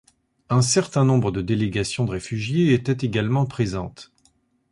[0.49, 4.11] Un certain nombre de délégations de réfugiés étaient également présentes.